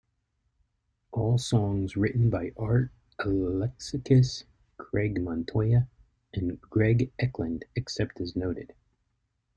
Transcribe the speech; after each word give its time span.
All 1.11 1.37
songs 1.37 1.95
written 1.95 2.31
by 2.31 2.53
Art 2.57 2.89
Alexakis, 3.19 4.45
Craig 4.79 5.21
Montoya, 5.21 5.87
and 6.33 6.59
Greg 6.59 7.11
Eklund, 7.19 7.65
except 7.75 8.19
as 8.19 8.35
noted. 8.35 8.73